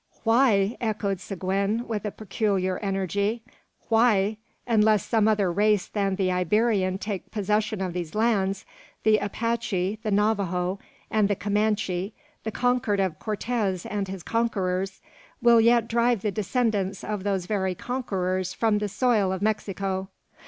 [0.23, 3.43] "Why!" echoed Seguin, with a peculiar energy;
[3.89, 4.37] "why!
[4.65, 8.65] Unless some other race than the Iberian take possession of these lands,
[9.03, 10.79] the Apache, the Navajo,
[11.11, 15.01] and the Comanche, the conquered of Cortez and his conquerors,
[15.39, 20.09] will yet drive the descendants of those very conquerors from the soil of Mexico.